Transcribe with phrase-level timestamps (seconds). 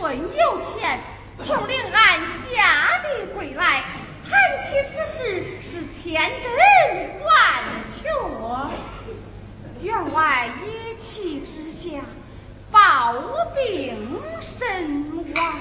[0.00, 1.00] 孙有钱，
[1.44, 3.82] 统领俺下地归来，
[4.22, 6.50] 谈起此事是千真
[7.24, 7.28] 万
[7.88, 8.08] 确。
[9.82, 12.00] 员外一气之下，
[12.70, 13.12] 暴
[13.56, 15.54] 病身亡。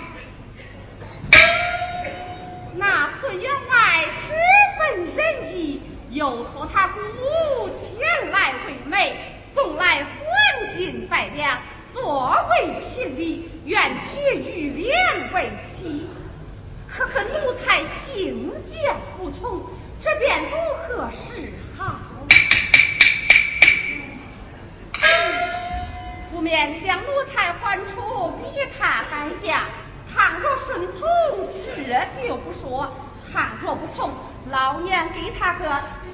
[2.76, 4.36] 那孙员外十
[4.78, 5.82] 分仁义。
[6.10, 9.14] 又托他姑母前来为媒，
[9.54, 11.60] 送来黄金百两
[12.00, 16.08] 作为聘礼，愿娶玉莲为妻。
[16.88, 19.64] 可可奴才性见不从，
[20.00, 21.95] 这便如何是好？
[26.31, 29.64] 不免将奴才还出，逼他改嫁。
[30.14, 32.88] 倘若顺从，这就不说；
[33.32, 34.11] 倘若不从，
[34.52, 35.66] 老娘给他个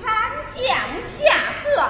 [0.02, 0.66] 斩将
[1.02, 1.26] 下
[1.62, 1.90] 河，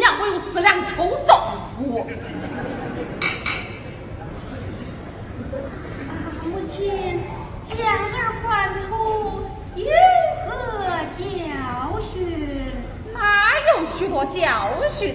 [0.00, 1.34] 娘我有四两臭豆
[1.76, 2.06] 腐。
[6.42, 7.20] 母亲
[7.62, 9.44] 将儿唤出，
[9.76, 9.84] 有
[10.46, 10.48] 何
[11.18, 12.72] 教训？
[13.12, 15.14] 哪有许多教训？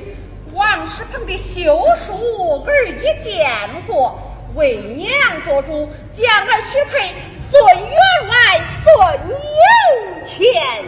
[0.53, 3.49] 王世鹏的休书儿也见
[3.87, 4.19] 过，
[4.53, 5.09] 为娘
[5.43, 7.15] 做主，将儿许配
[7.49, 7.97] 孙员
[8.29, 10.85] 外孙有钱。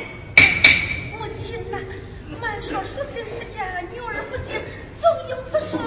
[1.18, 1.80] 母亲呐，
[2.40, 4.62] 满说书信是假，女儿不信，
[5.50, 5.78] 纵有此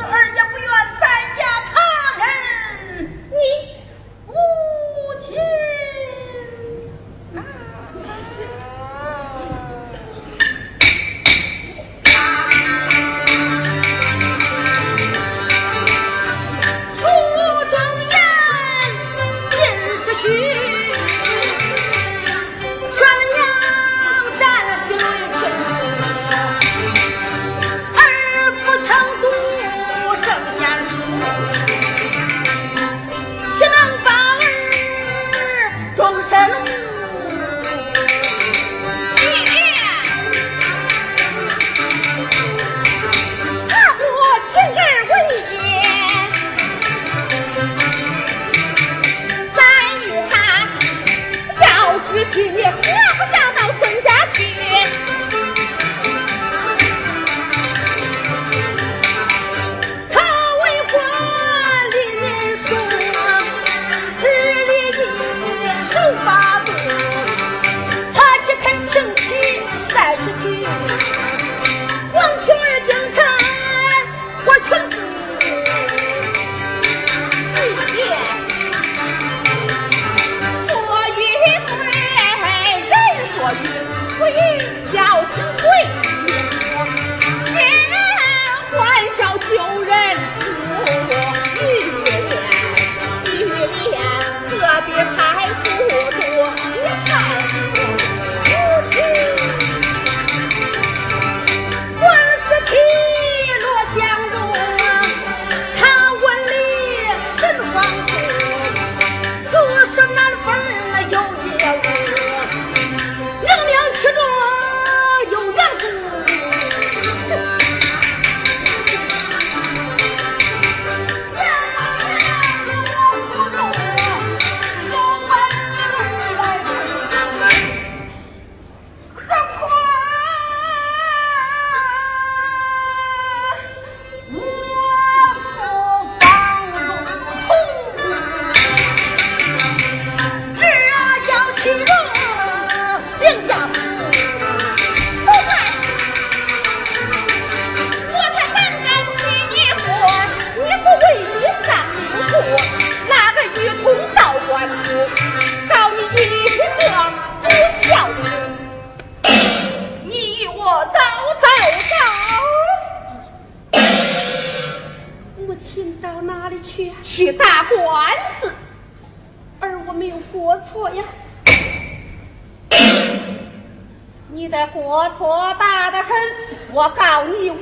[176.72, 177.56] 我告你无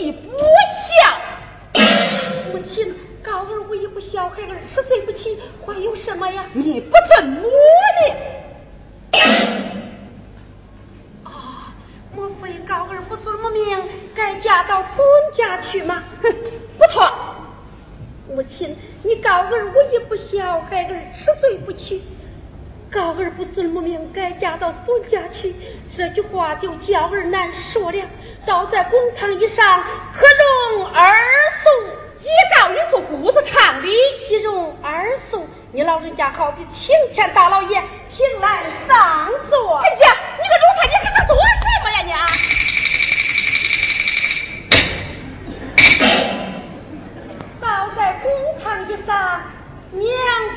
[0.00, 1.18] 义不孝。
[2.52, 6.44] 母亲，高儿无义不孝，孩儿吃罪不起，还有什么呀？
[6.52, 8.14] 你不怎母命。
[11.24, 11.30] 啊、哦，
[12.14, 13.82] 莫非高儿不尊母命，
[14.14, 16.04] 该嫁到孙家去吗？
[16.22, 16.32] 哼，
[16.78, 17.10] 不错。
[18.28, 22.02] 母亲，你高儿无义不孝，孩儿吃罪不起，
[26.58, 28.04] 就叫儿难说了，
[28.46, 30.26] 倒在公堂以上，可
[30.72, 31.14] 容二
[31.50, 31.68] 诉。
[32.20, 32.28] 一
[32.58, 33.94] 告一诉，故事常理。
[34.26, 39.76] 即容二诉，你老人家好比青天大老爷，请来上座。
[39.76, 42.12] 哎呀，你个奴才，你还想做什么呀你？
[47.60, 48.30] 倒在公
[48.62, 49.40] 堂以上，
[49.92, 50.08] 娘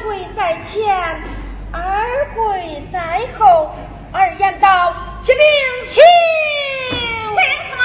[0.03, 1.21] 跪在前，
[1.71, 3.71] 二跪在后。
[4.11, 5.43] 二言道：“起兵，
[5.85, 6.01] 请，
[7.29, 7.83] 请什么？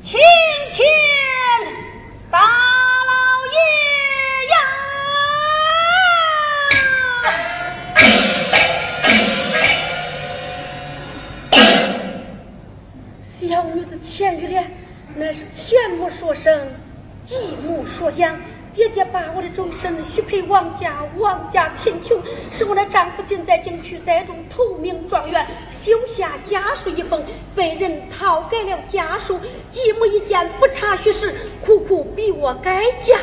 [0.00, 0.20] 请
[0.70, 0.84] 请
[2.30, 2.44] 大老
[3.52, 3.56] 爷
[4.52, 4.54] 呀！”
[13.20, 14.70] 小女子钱玉莲，
[15.16, 16.68] 乃是前母所生，
[17.24, 18.36] 继母所养。
[18.76, 22.20] 爹爹把我的终身许配王家，王家贫穷，
[22.52, 29.40] 使我的丈夫仅在京区待中头名状元，修下家书一封，被人套改了家书，
[29.70, 33.16] 继母一见不差许时，苦苦逼我改嫁。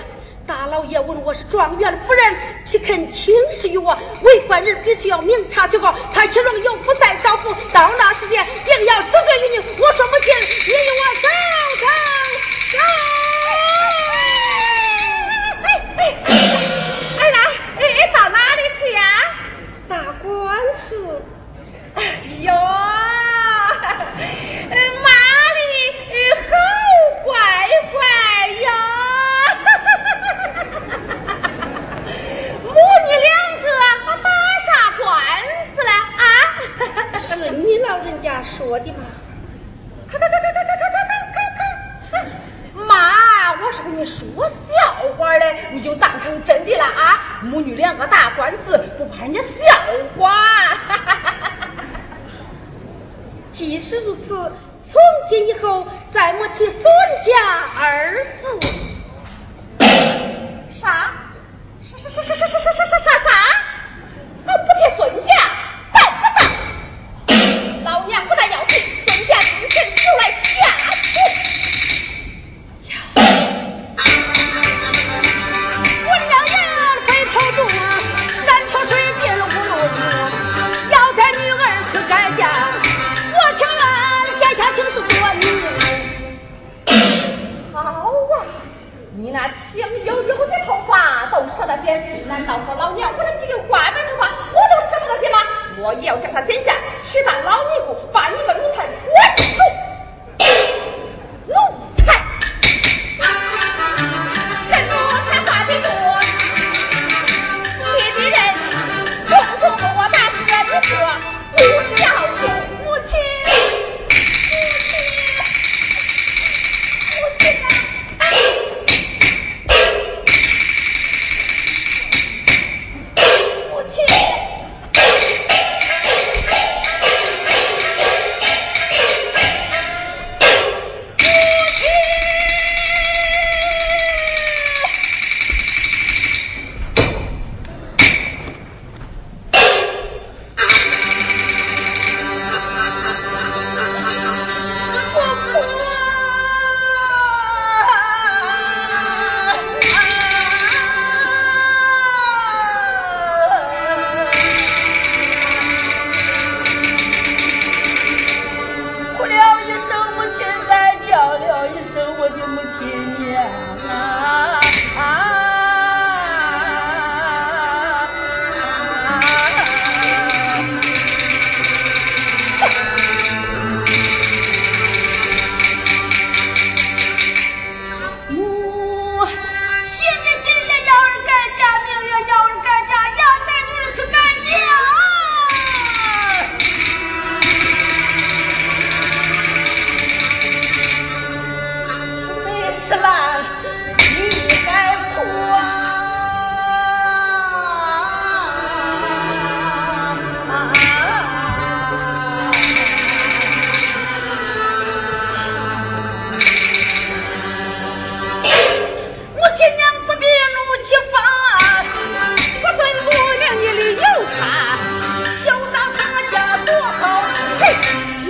[0.45, 3.95] 大老爷问我是状元夫人，岂肯轻视于我？
[4.23, 7.51] 为官人必须要明察秋毫，他岂容有夫在招夫？
[7.71, 8.43] 到那时间，
[43.73, 44.73] 是跟你说笑。
[45.17, 47.39] 话嘞，你就当成真的了啊！
[47.41, 49.47] 母女两个打官司，不怕人家笑
[50.17, 50.33] 话。
[53.51, 54.35] 即使如此，
[54.81, 56.83] 从今以后再莫提孙
[57.23, 57.31] 家
[57.77, 58.59] 二字。
[60.73, 61.11] 啥？
[61.85, 63.29] 啥啥啥啥啥啥啥啥啥啥？
[92.53, 95.39] 要，说老娘为了几根花白头发我都舍不得剪吗？
[95.79, 96.72] 我也要将它剪下，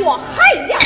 [0.03, 0.82] 我害呀。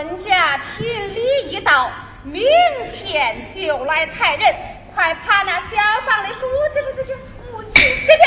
[0.00, 1.90] 孙家聘礼已到，
[2.22, 2.42] 明
[2.90, 4.54] 天就来抬人。
[4.94, 7.12] 快爬那小房的书接、书记去，
[7.52, 7.74] 母亲
[8.06, 8.22] 接去。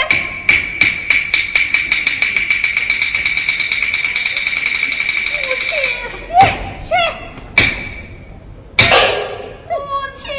[5.33, 5.67] 母亲
[6.27, 6.31] 进
[6.85, 6.87] 去。
[9.67, 9.73] 母
[10.15, 10.31] 亲，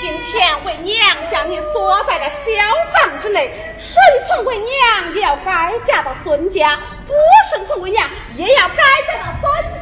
[0.00, 2.44] 今天为娘将你锁在了小
[2.92, 3.94] 房之内，顺
[4.26, 6.76] 从为娘也要改嫁到孙家，
[7.06, 7.12] 不
[7.50, 9.75] 顺从为娘也要改嫁到孙。